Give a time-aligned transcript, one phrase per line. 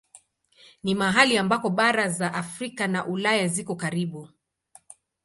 [0.83, 4.29] Ni mahali ambako bara za Afrika na Ulaya ziko karibu.